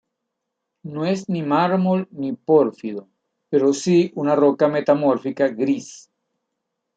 [0.93, 3.07] No es ni mármol ni pórfido
[3.49, 6.09] pero sí una roca metamórfica gris.